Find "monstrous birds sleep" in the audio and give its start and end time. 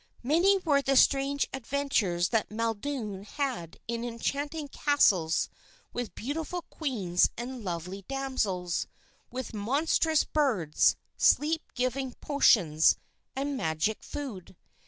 9.53-11.61